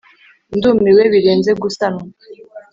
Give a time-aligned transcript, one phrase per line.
[0.57, 2.03] ndumiwe birenze gusanwa;